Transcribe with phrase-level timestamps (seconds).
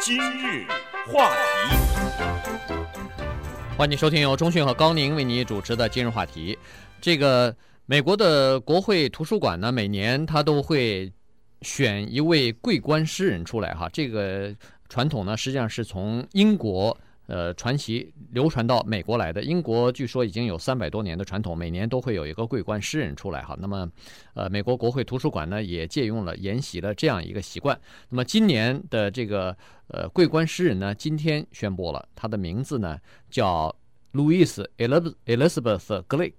[0.00, 0.64] 今日
[1.12, 1.76] 话题，
[3.76, 6.56] 欢迎收听由中讯和高宁为你主持的今日话题。
[7.00, 7.54] 这个
[7.84, 11.12] 美国的国会图书馆呢，每年他都会
[11.62, 13.88] 选一位桂冠诗人出来哈。
[13.92, 14.54] 这个
[14.88, 16.96] 传统呢，实际上是从英国。
[17.28, 19.42] 呃，传奇流传到美国来的。
[19.42, 23.54] 英国据说已经有三百多年的传统，每年都会有一个桂冠诗人出来哈。
[23.60, 23.86] 那么，
[24.32, 27.78] 呃，美国国会图书馆呢也借用了沿袭了这样一个习惯。
[28.08, 29.54] 那么今年的这个
[29.88, 33.74] 呃桂冠诗人呢，今天宣布了，他的名字呢叫
[34.14, 36.32] Louis Elizabeth Glick，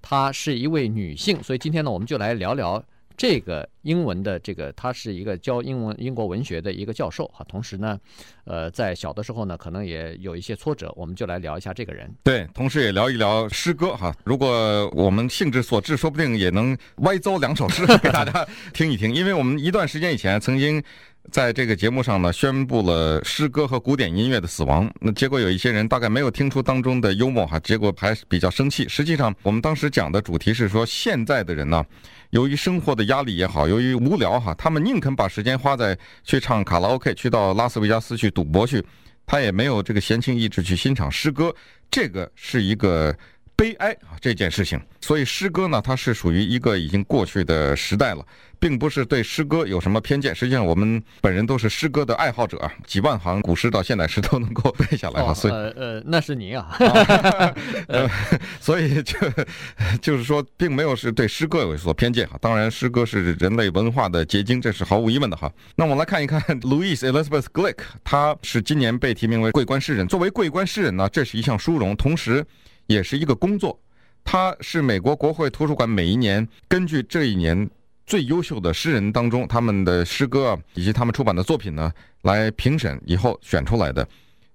[0.00, 2.82] 她是一位女性，所以今天呢我们就来聊聊。
[3.20, 8.00] 这个英文的这个，他是一个教英文英国文学的一个教授哈，同时呢，
[8.44, 12.10] 呃，在小的时候呢，可能也有一些挫折，我们就来聊一下这个人。
[12.24, 14.10] 对，同时也聊一聊诗歌哈。
[14.24, 19.14] 如果我们兴致所致，说不定也能歪诌两首诗 给大家听一听。
[19.14, 20.82] 因为我们一段时间以前曾经
[21.30, 24.92] 在这个节目上呢，宣布了诗歌和古典音乐的死亡。
[25.00, 28.88] 那结果有一些人大概没有听出当中的幽默哈，结果还是比较生气。
[28.88, 31.84] 实际上，我们当时讲的主题是说，现在的人呢。
[32.30, 38.80] 由于生活的压力也好，由于无聊哈，他们宁肯把时间花在去唱卡拉 OK，去到拉斯维加斯去赌博去，
[39.26, 41.52] 他也没有这个闲情逸致去欣赏诗歌，
[41.90, 43.12] 这个是一个
[43.60, 44.80] 悲哀啊，这件事情。
[45.02, 48.24] 所以诗歌呢，它是属于一个已经过去的时代了。
[48.58, 55.32] 并不是对诗歌有什么偏见，实际上我们本人都是诗歌的爱好者啊，几万行古诗到现代诗都能够背下来哈。
[55.32, 56.76] 所以呃呃，那是您啊，
[57.88, 58.06] 呃，
[58.60, 59.16] 所以就
[60.02, 62.36] 就是说，并没有是对诗歌有所偏见哈。
[62.38, 65.50] 当然，诗歌是人类文化的结晶，这是毫无疑问的哈。
[65.74, 70.06] 那我们来看一看 Louise Elizabeth Glick，他是今年被提名为桂冠诗人。
[70.06, 72.44] 作为桂冠诗人呢，这是一项殊荣，同时
[72.92, 73.78] 也是一个工作。
[74.24, 77.68] 它是美国国会图书馆每一年根据这一年。
[78.06, 84.04] 最优秀的诗人当中，他们的诗歌，以及他们出版的作品呢，来评审以后选出来的。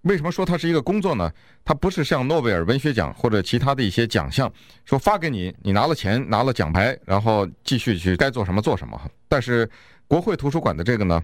[0.02, 1.32] 为什么说它是一个工作呢？
[1.64, 4.52] 它不是像诺贝尔文学奖或者其他的一些奖项，
[4.84, 9.00] 说发给你，你拿了钱，拿了奖牌，然后继续去该做什么做什么。
[9.30, 9.70] 但是
[10.06, 11.24] 国会图书馆的这个呢，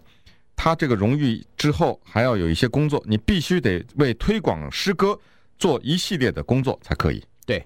[0.56, 5.20] 它这个荣誉之后还要有一些工作，你必须得为推广诗歌
[5.62, 7.24] 做一系列的工作才可以。
[7.46, 7.64] 对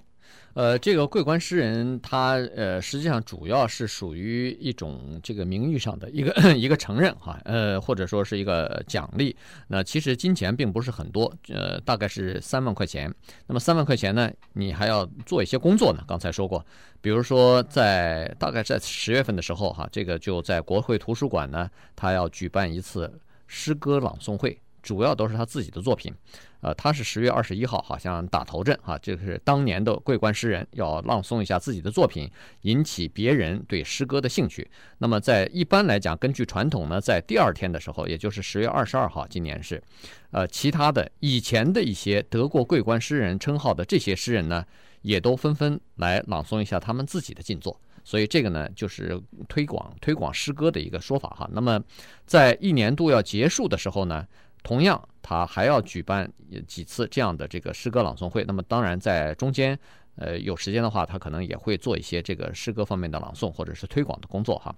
[0.52, 9.34] 呃，这个桂冠诗人，他呃，实际上主要是属于一种这个名誉上的一个 一个承认哈，呃，或者说是一个奖励。
[9.68, 13.10] 那其实金钱并不是很多，呃，大概是三万块钱。
[13.46, 16.02] 那么三万块钱呢，你还要做一些工作呢。
[16.06, 16.64] 刚才说过，
[17.00, 23.10] 比如说在大概在十月份的时候哈，这个就在国会图书馆呢，他要举办一次
[23.46, 24.58] 诗歌朗诵会。
[24.86, 26.14] 主要都是他自己的作品，
[26.60, 32.30] 呃，他是十月二十一号好像打头阵哈，这个是当年的桂冠诗人要朗诵一下自己的作品，
[32.62, 34.70] 引起别人对诗歌的兴趣。
[34.98, 39.82] 那么在一般来讲，根据传统呢，在第二天的时候，也就是十月二十二号，今年是，
[40.30, 44.64] 呃，其他的以前的一些得过桂冠诗人称号的这些诗人呢，
[45.02, 47.76] 也都纷纷来朗诵一下他们自己的近作。
[48.04, 51.50] 所以这个呢，就是推广推广诗歌的一个说法哈。
[51.52, 51.82] 那么
[52.24, 54.24] 在一年度要结束的时候呢，
[54.66, 56.28] 同样，他还要举办
[56.66, 58.42] 几次这样的这个诗歌朗诵会。
[58.48, 59.78] 那么，当然在中间，
[60.16, 64.74] 呃，有时间的话，他可能也会做一些这个诗歌方面的朗诵或者是推广的工作哈。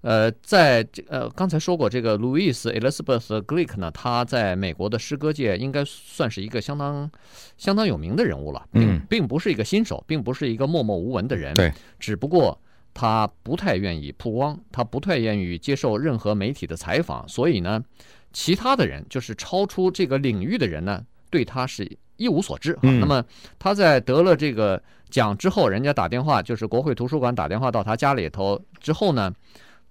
[0.00, 7.10] 呃，在这呃刚才说过，这个 Louise Elizabeth Glick 呢，他在美国的诗歌界应该算是一个相当
[7.58, 11.52] 相当有名的人物了，并并不是一个新手，并不是一个默默无闻的人。
[11.52, 12.58] 对，只不过
[12.94, 17.84] 他不太愿意曝光，他不太愿意接受任何媒体的采访，所以呢。
[18.32, 22.78] 其他的人，就是超出这个领域的人呢，对他是一无所知。
[22.82, 23.24] 那么
[23.58, 24.80] 他在得了这个
[25.10, 29.34] 奖之后，人家打电话，就是国会图书馆打电话到他家里头之后呢，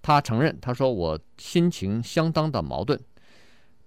[0.02, 3.00] 他承认，他说我心情相当的矛盾。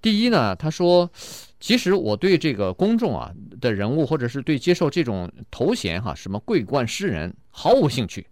[0.01, 1.11] 第一呢，他说，
[1.59, 8.27] 其实我对这个公众啊的人物，或者是对接受这种头衔哈，什么桂冠诗人，毫无兴趣，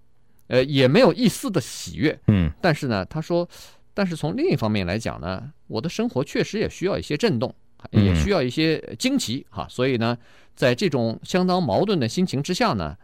[0.48, 2.18] 呃，也没有一丝的喜悦。
[2.26, 3.48] 嗯，但是呢，他说。
[3.92, 7.54] 但是从另一方面来讲呢，我的生活确实也需要一些震动，
[7.92, 9.64] 也需要一些惊奇哈。
[9.70, 10.18] 所以呢，
[10.56, 12.96] 在这种相当矛盾的心情之下呢，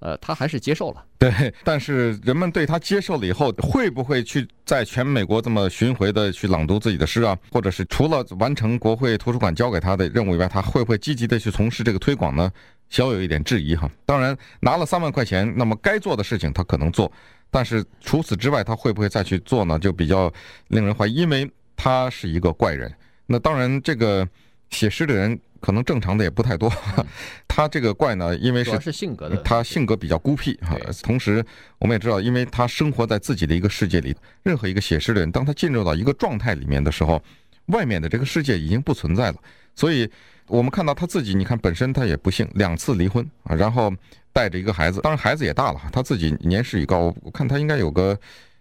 [0.00, 1.02] 呃，他还是接受了。
[1.18, 7.36] 对，但是人们对他接受了以后，会不会去在全美国这么巡回的去朗读自己的诗啊？
[7.50, 12.52] 或者是除了完成国会图书馆交给他的任务以外，他会不会积极的去从事这个推广呢？
[12.90, 13.90] 小有一点质疑哈。
[14.04, 17.10] 当然，拿了三万块钱，那么该做的事情他可能做。
[17.52, 19.78] 但是除此之外，他会不会再去做呢？
[19.78, 20.32] 就比较
[20.68, 21.50] 令人怀疑，因为
[21.82, 22.92] 他是一个怪人。
[23.24, 24.28] 那当然，这个
[24.68, 26.70] 写诗的人可能正常的也不太多。
[27.48, 30.76] 他这个怪呢，因为是是性格的，他性格比较孤僻哈。
[31.02, 31.42] 同时，
[31.78, 34.14] 我们也知道，因为他生活在自己的一个世界里。
[34.42, 37.22] 任何一个写诗的人，当他进入到一个状态里面的时候，
[37.66, 39.36] 外面的这个世界已经不存在了。
[39.74, 40.10] 所以
[40.48, 43.90] 我们看到他自己，你看本身他也不幸两次离婚啊，然后
[44.34, 48.18] 带着一个孩子，当然孩子也大了，他自己年事已高，我看他应该有个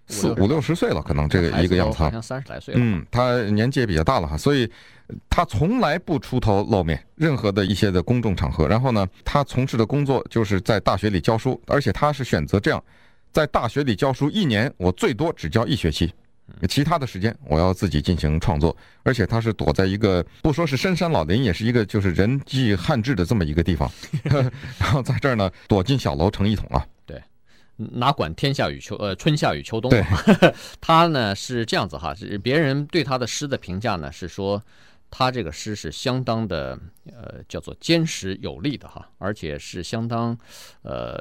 [0.09, 2.79] 四五六十岁了，可能这个一个样子，好像三十来岁了。
[2.83, 4.69] 嗯，他年纪也比较大了哈，所以
[5.29, 8.67] 他从来不出头露面，任何的一些的公众场合。
[8.67, 12.83] 然后呢，他从事的工作就是在大学里教书，而且他是选择这样，
[13.31, 16.12] 在大学里教书一年，我最多只教一学期。
[16.67, 23.88] 其他的时间我要自己进行创作，而且他是躲在一个不说是深山老林，也是一个就是人迹罕至的这么一个地方，
[24.79, 26.83] 然后在这儿呢躲进小楼成一统啊。
[27.79, 29.89] 对，哪管天下与秋呃春夏与秋冬。
[29.91, 30.23] 啊，
[30.81, 34.61] 他呢是这样子哈，是别人对他的诗的评价呢是说，
[35.09, 36.77] 他这个诗是相当的
[37.07, 40.37] 呃叫做坚实有力的哈，而且是相当
[40.81, 41.17] 呃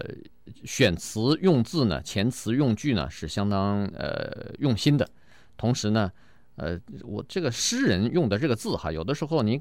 [0.64, 5.08] 选词用字呢，遣词用句呢是相当呃用心的。
[5.56, 6.10] 同时呢，
[6.58, 9.60] 呃，我这个诗人用的这个字哈，有的时候你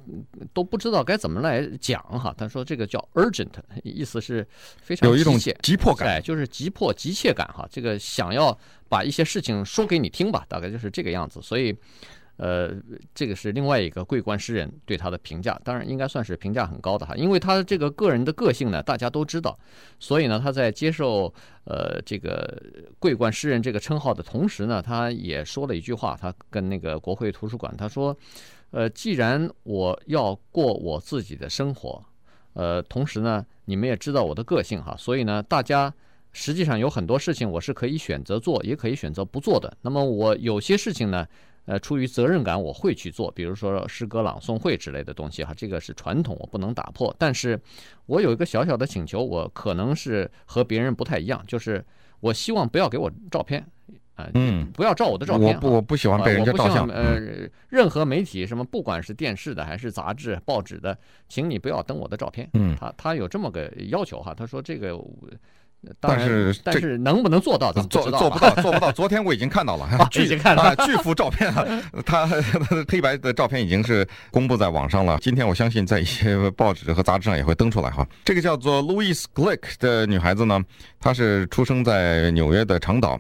[0.54, 2.34] 都不知道该怎么来讲哈。
[2.38, 3.54] 他说这个叫 urgent，
[3.84, 4.46] 意思是
[4.82, 7.68] 非常有一种急迫感，哎，就是急迫急切感哈。
[7.72, 8.58] 这个想要
[8.90, 11.40] 把一些事情说给你听吧，大概就是这个样子。
[11.42, 11.74] 所以。
[12.38, 12.72] 呃，
[13.16, 19.58] 这个是另外一个桂冠诗人对他的评价，当然应该算是评价很高的哈，因为他这个个人的个性呢，大家都知道，
[20.00, 22.62] 所以呢，他在接受呃这个
[23.00, 28.16] 桂冠诗人这个称号的同时呢，他也说了一句话，他跟那个国会图书馆他说，
[28.70, 32.06] 呃，既然我要过我自己的生活，
[32.54, 35.92] 呃，同时呢，你们也知道我的个性哈，所以呢，大家
[36.34, 39.76] 实际上有很多事情我是可以选择做，也可以选择不做的。
[39.82, 41.28] 那么我有些事情呢。
[41.68, 47.14] 呃，出于责任感，我会去做，比如说诗歌朗诵会之类的东西哈，这个是传统，我不能打破。
[47.20, 47.60] 但是，
[48.06, 51.84] 我有一个小小的请求，我可能是和别人不太一样，就是
[52.22, 53.62] 我希望不要给我照片，
[54.16, 54.30] 啊、
[54.74, 55.56] 不要照我的照片。
[55.56, 56.88] 我不，我不喜欢被人家照相。
[56.88, 57.20] 呃，
[57.68, 60.98] 任何媒体什么，不管是电视的还是杂志、报纸的，
[61.28, 62.50] 请你不要登我的照片。
[62.54, 64.98] 嗯，他他有这么个要求哈，他说这个。
[66.00, 67.72] 但是，但是能不能做到？
[67.72, 68.92] 做做不到， 做不到。
[68.92, 71.66] 昨天我已经看到了， 已经看到 了巨幅照片啊，
[72.06, 72.28] 他
[72.88, 75.18] 黑白的照片已经是公布在网上了。
[75.22, 78.06] 今天我相信在一些报纸和杂志上也会登出来哈。
[78.26, 80.62] 这个叫做 Louise Glick 的女孩子呢，
[81.00, 83.20] 她是出生在纽约的长岛，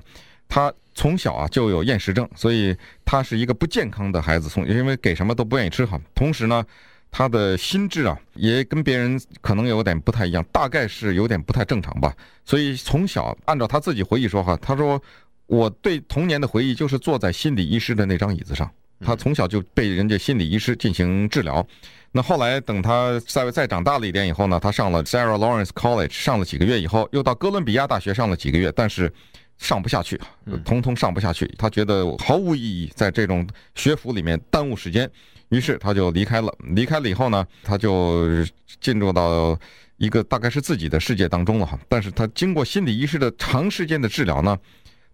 [0.50, 2.75] 她从小啊就有厌食症，所以
[3.06, 6.00] 她是一个不健康的孩子，从因为给什么都不愿意吃哈。
[6.13, 6.65] 同时呢。
[7.12, 12.13] 他的心智啊，也跟别人可能有点不太一样，大概是有点不太正常吧。
[12.45, 15.01] 所以从小，按照他自己回忆说哈，他说
[15.48, 18.69] 我对童年的回忆就是坐在心理医师的那张椅子上。
[19.00, 21.65] 他从小就被人家心理医师进行治疗。
[22.12, 29.12] 那后来等他再再长大了一点以后呢，他上了 Sarah Lawrence College，上了几个月以后，又到哥伦比亚大学上了几个月，但是
[29.60, 30.19] 上不下去，
[30.65, 31.45] 通通上不下去。
[31.60, 35.07] 他觉得毫无意义，在这种学府里面耽误时间。
[35.50, 38.44] 于是他就离开了，离开了以后呢，他就
[38.82, 39.58] 进入到
[39.98, 41.80] 一个大概是自己的世界当中了哈。
[41.88, 44.58] 但是他经过心理医师的长时间的治疗呢，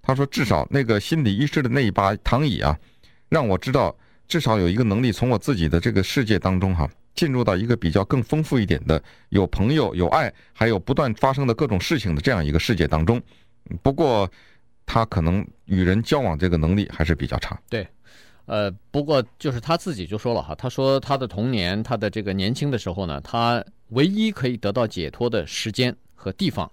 [0.01, 2.77] 他说至少那个心理医师的那一把躺椅啊，
[3.29, 3.95] 让我知道
[4.27, 13.21] 至少有一个能力从我自己的这个世界当中哈，进入到一个比较更丰富一点的有朋友、有爱，还有不断发生的各种事情的这样一个世界当中。
[13.81, 14.29] 不过
[14.85, 17.57] 他可能与人交往这个能力还是比较差。
[17.69, 17.87] 对。
[18.45, 26.69] 呃，不过就是他自己就说了哈，他说他的童年，他的这个年轻的时候呢，他唯一可以得到解脱的时间和地方，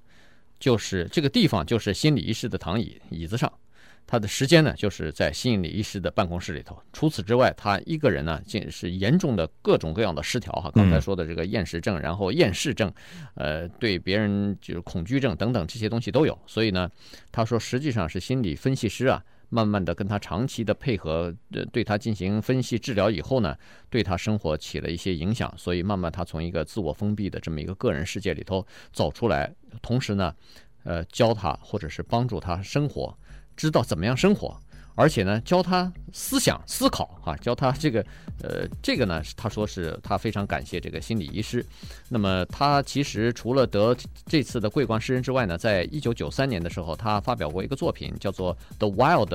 [0.59, 3.52] 就是这个地方就是心理医师的躺椅椅子上，
[4.04, 6.76] 他的时间呢就是在心理医师的办公室里头。
[6.92, 12.92] 除此之外，他一个人呢，竟是严重的各种各样的失调哈，刚才说的这个厌食症，然后厌世症，
[13.35, 16.37] 呃，对别人就是恐惧症等等这些东西都有。
[16.49, 16.90] 所以呢，
[17.30, 19.23] 他说实际上是心理分析师啊。
[19.50, 23.54] 慢慢的跟他长期的配合，呃，对他进行分析治疗以后呢，
[23.90, 29.52] 对他生活起了一些影响，所以慢慢他从一个自我封闭的这么一个个人世界里头走出来，
[29.83, 30.35] 同时呢，
[30.85, 33.14] 呃，教他或者是帮助他生活，
[33.57, 34.59] 知道怎么样生活。
[34.94, 38.04] 而且呢，教他思想思考啊，教他这个，
[38.42, 41.64] 呃，这个呢，他说是他非常感谢这个心理医师。
[42.09, 49.28] 那么他其实除了得这次的桂冠诗人之外呢，在一九九三年的时候，他发表过一个作品，叫做《The Wild》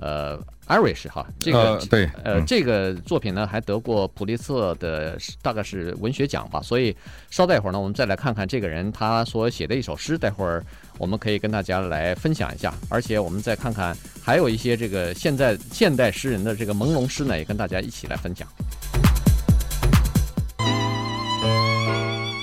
[0.00, 0.42] 呃。
[0.66, 6.96] Irish 哈，这个、呃、对，呃，这个作品呢还得过普利策的大概是文学奖吧，所以
[7.28, 10.64] 稍待一会儿呢，我们再来看看这个人他所写的一首诗，待会儿
[10.98, 18.46] 我们可以跟大家来分享一下，而且我们再看看还有一些这个现在现代诗人的这个朦胧诗呢，也跟大家一起来分享。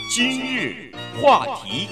[0.09, 0.91] 今日
[1.21, 1.87] 话题。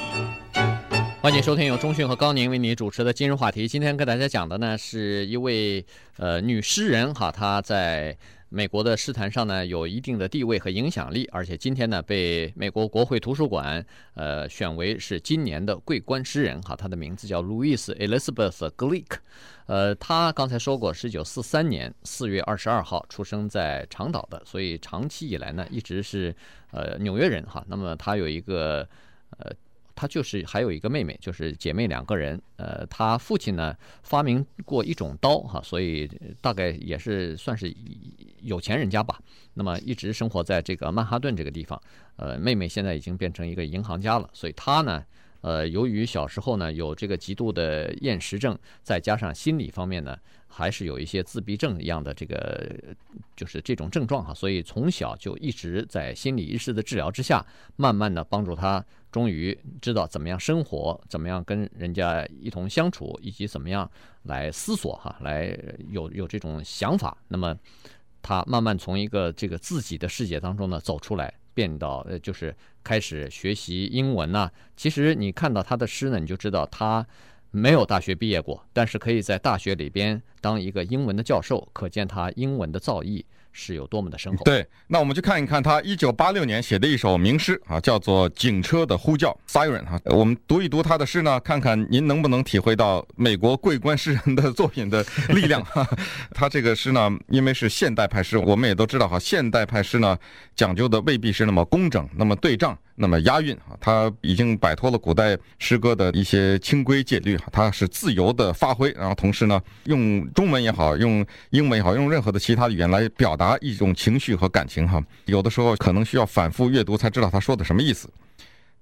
[1.22, 3.68] 欢迎收听由中讯和高宁为你主持的今日话题。
[3.68, 5.86] 今天跟大家讲的呢，是一位
[6.18, 8.18] 呃女诗人哈，她在
[8.50, 19.18] 美国的诗坛上呢有一定的地位和影响力，而且今天呢被美国国会图书馆呃选为是今年的桂冠诗人哈，他的名字叫 Louis Elizabeth Glick，
[19.68, 26.36] 呃，他刚才说过，一九四三年四月二十二号出生在长岛的，所以长期以来呢一直是
[26.72, 27.64] 呃纽约人哈。
[27.68, 28.88] 那么他有一个
[29.38, 29.52] 呃。
[30.00, 32.42] 他就是还有一个妹妹，就是姐妹两个人。
[32.56, 37.76] 呃，他父亲呢发明过一种刀哈，所以大概也是算是
[38.42, 39.20] 有钱人家吧。
[39.54, 41.78] 那么一直生活在这个曼哈顿这个地方。
[42.16, 45.04] 呃，妹妹现在已经变成一个银行家了，所以他呢，
[45.42, 50.18] 呃，由于小时候呢有这个极度的厌食症，再加上心理方面呢
[50.48, 52.70] 还是有一些自闭症一样的这个
[53.36, 58.84] 就是这种症状哈，所以从小就一直在心理医师的治疗之下，慢慢的帮助他。
[59.12, 63.90] 终于知道怎么样生活，怎么样跟人家一同相处，以及怎么样
[64.26, 65.58] 来思索哈，来
[65.90, 67.18] 有有这种想法。
[67.28, 67.58] 那么
[68.22, 74.50] 他慢慢从一个这个自己的世界当中呢走出来，变到呃就是开始学习英文呐。
[74.78, 77.06] 其实你看到他的诗呢，你就知道他
[77.52, 83.26] 没有大学毕业过，但是可以在大学里边当一个英文的教授，可见他英文的造诣。
[83.52, 84.44] 是有多么的深厚。
[84.44, 90.00] 对，那我们去看一看他一九八六年写的一首名诗啊，叫做《警车的呼叫》（Siren） 哈。
[90.06, 95.88] 我们读一读他的诗呢，看看您能不能体会到美国桂冠诗人的作品的力量哈。
[96.34, 100.18] 他这个诗呢，因为是现代派诗，我们也都知道哈，现代派诗呢
[100.56, 102.78] 讲究的未必是那么工整，那么对仗。
[103.02, 115.02] 那么押韵啊，它已经摆脱了古代诗歌的一些清规戒律，它是自由的发挥，然后同时呢，用中文也好，用英文也好，用任何的其他语言来表达一种情绪和感情哈。
[115.26, 118.10] 有的时候可能需要反复阅读才知道他说的什么意思。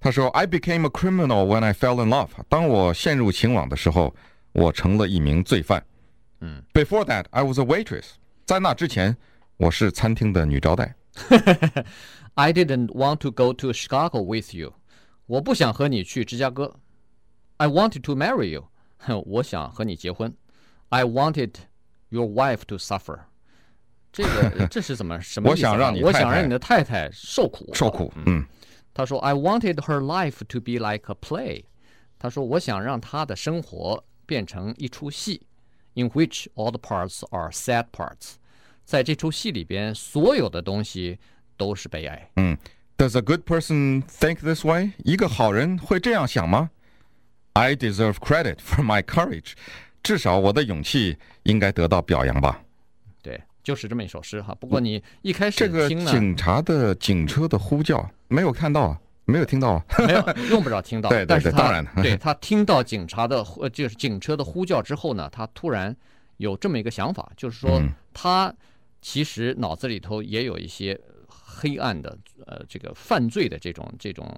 [0.00, 2.28] 他说：“I became a criminal when I fell in love。
[2.48, 4.14] 当我陷入情网的时候，
[4.52, 5.84] 我成了一名罪犯。
[6.40, 8.04] 嗯，Before that, I was a waitress。
[8.44, 9.16] 在那之前，
[9.56, 10.94] 我是餐厅的女招待。
[12.37, 14.73] I didn't want to go to Chicago with you。
[15.25, 16.75] 我不想和你去芝加哥。
[17.57, 18.69] I wanted to marry you。
[19.25, 20.35] 我想和你结婚。
[20.89, 21.53] I wanted
[22.09, 23.19] your wife to suffer。
[24.11, 25.51] 这个这是怎么什么意思？
[25.51, 27.73] 我想让你，我想让你的太太受苦。
[27.73, 28.11] 受苦。
[28.25, 28.45] 嗯。
[28.93, 31.65] 他说：“ I wanted her life to be like a play。”
[32.19, 35.47] 他说：“我想让她的生活变成一出戏，
[35.95, 38.35] in which all the parts are sad parts。
[38.85, 41.19] 在这出戏里边，所有的东西。”
[41.58, 42.30] 都是悲哀。
[42.36, 42.56] 嗯
[42.96, 44.92] ，Does a good person think this way？
[45.04, 46.70] 一个好人会这样想吗
[47.52, 49.52] ？I deserve credit for my courage。
[50.02, 52.62] 至少我的勇气应该得到表扬吧。
[53.20, 54.54] 对，就是这么一首诗哈。
[54.54, 61.10] 不过你一开始听这个警察的警车的呼叫没有看到啊，没有听到啊， 没有用不着听到。
[61.10, 65.94] 对对对，当然， 对他听到警察的就是警车的呼叫之后呢，他突然
[66.36, 67.82] 有这么一个想法，就是说
[68.14, 68.54] 他
[69.02, 70.98] 其实脑子里头也有一些。
[71.44, 72.16] 黑暗的，
[72.46, 74.28] 呃，这个犯罪的这种、这种、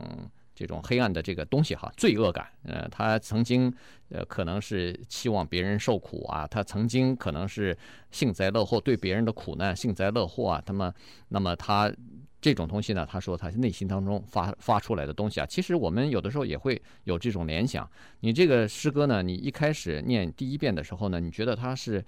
[0.54, 2.46] 这种黑暗的这个东西哈，罪恶感。
[2.64, 3.72] 呃，他曾经，
[4.10, 7.76] 呃，可能是期望别人受苦啊，他曾经可能是
[8.10, 10.62] 幸灾乐祸，对别人的苦难幸灾乐祸啊。
[10.66, 10.94] 那么，
[11.28, 11.92] 那么他。
[12.40, 17.88] 这种东西呢，他说他内心当中发发出来的东西啊，其实我们有的时候也会有这种联想。
[18.20, 22.02] 你这个诗歌呢，你一开始念第一遍的时候呢，你觉得它是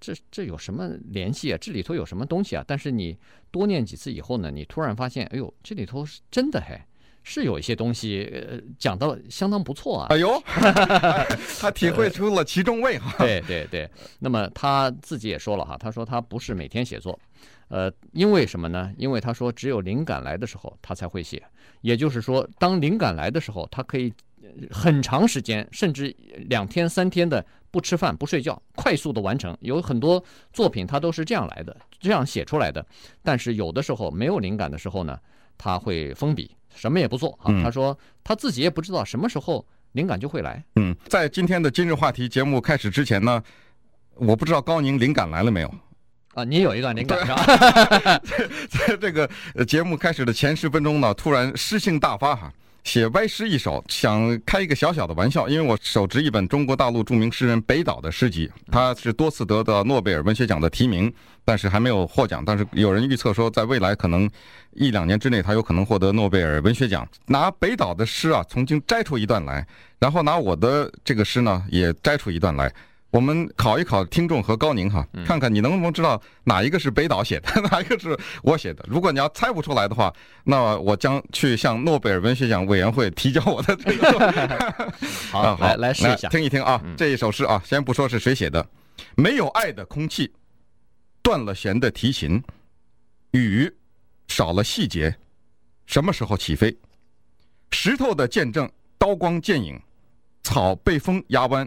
[0.00, 1.58] 这这这有什么联系啊？
[1.60, 2.64] 这里头有什么东西啊？
[2.66, 3.16] 但是你
[3.50, 6.80] 多念几次以后呢，你突然发现，哎呦，这里头是真的嘿，
[7.22, 10.06] 是有一些东西呃讲到相当不错啊。
[10.08, 10.42] 哎呦，
[11.60, 13.14] 他体会出了其中味哈。
[13.18, 17.18] 对对对，那么他自己也说了哈，他说他不是每天写作。
[17.68, 18.92] 呃，因为什么呢？
[18.96, 21.42] 因为他说，只有灵感来的时候，他才会写。
[21.80, 24.12] 也就是说，当灵感来的时候，他可以
[24.70, 26.14] 很长时间，甚至
[26.48, 29.56] 两天、三天的不吃饭、不睡觉，快速的完成。
[29.60, 32.84] 有很多作品，他都是这样来的，这样写出来的。
[33.22, 35.18] 但是有的时候没有灵感的时候呢，
[35.58, 37.52] 他会封笔，什么也不做啊。
[37.62, 40.64] 他说他自己也不知道什么时候灵感就会来。
[40.76, 43.42] 嗯，在今天的今日话题节目开始之前呢，
[44.14, 45.74] 我不知道高宁灵感来了没有。
[46.36, 48.20] 啊，你有一段灵感是吧？
[48.68, 49.26] 在这个
[49.64, 52.52] 节目开始的前十分钟呢，突然诗兴大发哈，
[52.84, 61.10] 写歪诗一首，想开一个小小的玩笑，因为我手执一本中国大陆著名诗人北岛的诗集，他是多次得到诺贝尔文学奖的提名，
[61.42, 62.44] 但是还没有获奖。
[62.44, 64.28] 但是有人预测说，在未来可能
[64.72, 67.08] 一两年之内，他有可能获得诺贝尔文学奖。
[67.28, 69.66] 拿北岛的诗啊，曾经摘出一段来，
[69.98, 72.70] 然后拿我的这个诗呢，也摘出一段来。
[73.10, 78.84] 我们考一考听众和高宁哈，看看你能不能知道哪一个是北岛写的， 哪一个是我写的。
[78.88, 80.12] 如果你要猜不出来的话，
[80.44, 84.92] 那我将去向诺贝尔文学奖委员会提交我的这个。
[85.30, 88.66] 好，来来试一下，听一听啊，这一首诗啊，先不说是谁写的，
[89.14, 90.30] 没有爱的空气，
[91.22, 92.42] 断了弦的提琴，
[93.30, 93.72] 雨
[94.28, 95.16] 少了细节，
[95.86, 96.76] 什么时候起飞？
[97.70, 99.80] 石头的见证，刀光剑影，
[100.42, 101.66] 草被风压弯，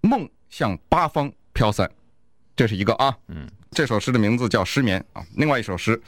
[0.00, 1.90] 梦向八方飘散。
[2.54, 5.26] 这是一个啊，嗯，这首诗的名字叫《失眠》啊。
[5.36, 6.00] 另外一首诗，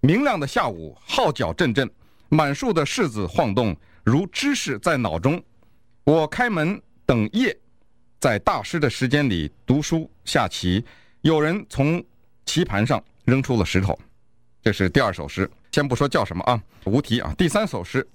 [0.00, 1.90] 明亮的下午，号角阵阵，
[2.28, 5.42] 满树的柿子晃动，如知识在脑中。
[6.04, 7.56] 我开门等夜，
[8.20, 10.84] 在大师的时间里读书下棋。
[11.22, 12.02] 有人从
[12.46, 13.98] 棋盘上扔出了石头。
[14.62, 17.34] 这是第二首诗，先不说叫什么啊，无题啊。
[17.36, 18.06] 第三首诗，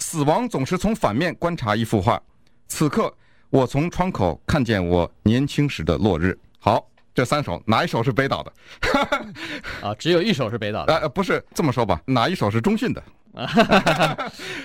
[0.00, 2.20] 死亡总是从反面观察一幅画。
[2.66, 3.16] 此刻，
[3.54, 6.36] 我从窗口看见我年轻时的落日。
[6.58, 6.84] 好，
[7.14, 8.52] 这三首哪一首是北岛的？
[9.80, 10.92] 啊，只有一首是北岛的。
[10.92, 12.02] 呃，不是这么说吧？
[12.04, 13.00] 哪一首是中训的？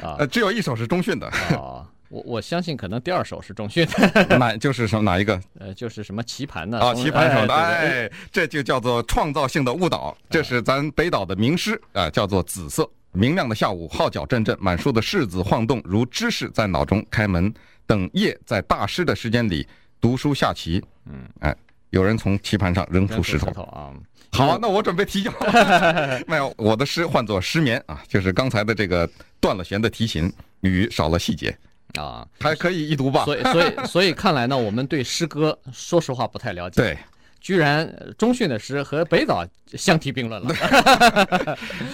[0.01, 1.27] 啊，呃，只有一首是中训的。
[1.27, 4.25] 啊，我我相信可能第二首是中训的。
[4.39, 5.39] 哪就是什么哪一个？
[5.59, 6.79] 呃，就是什么棋盘呢？
[6.79, 10.17] 啊，棋盘手的，哎，哎，这就叫做创造性的误导。
[10.31, 12.81] 这是咱北岛的名诗啊，叫做《紫色》。
[13.11, 17.05] 明亮的下午，号角阵阵，满树的柿子晃动，如知识在脑中。
[17.11, 17.53] 开门
[17.89, 19.67] 等夜，在大师的时间里
[19.99, 20.79] 读书下棋。
[21.07, 21.55] 嗯，哎。
[21.91, 23.89] 有人从棋盘上扔出石头，石头啊！
[24.31, 25.33] 好，那我准备提交。
[26.27, 30.31] 没有，我的诗换作失眠啊，就是刚才的这个断了弦的提琴，
[30.61, 31.57] 雨少了细节
[31.95, 33.25] 啊，还可以一读吧。
[33.25, 36.79] 所以，所以，所以看来呢，我们对诗歌说实话不太了解。
[36.79, 36.97] 对。
[37.41, 40.53] 居然中训的诗和北岛相提并论了，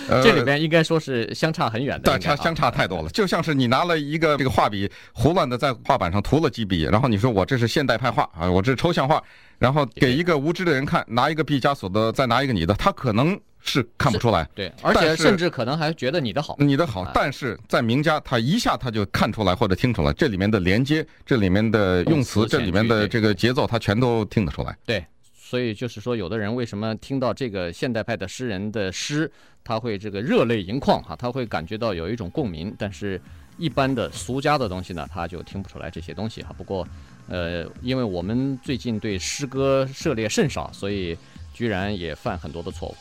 [0.24, 3.10] 这里边应该说是相差很远的，对，差相差太多了。
[3.10, 9.22] 就像是你拿了一个这个画笔，胡乱的在画板上涂了几笔，然后你说我这是现代派画啊，我这是抽象画，
[9.60, 25.06] 然后给一个无知的人看，拿一个毕加索的，再拿一个你的，他可能是看不出来，对，而且甚至可能还觉得你的好，你的好，但是在名家他一下他就看出来或者听出来，这里面的连接，这里面的用词，这里面的这个节奏，他全都听得出来，对。
[25.48, 29.32] 所以就是说，有的人为什么听到这个现代派的诗人的诗，
[29.64, 32.74] 他会这个热泪盈眶哈，他会感觉到有一种共鸣。
[32.80, 33.22] 但是，
[33.56, 36.52] 一般的俗家的东西呢，他就听不出来这些东西哈。
[36.58, 36.88] 不过，
[37.28, 41.16] 呃，因为我们最近对诗歌涉猎甚少，所以
[41.54, 42.96] 居然也犯很多的错误。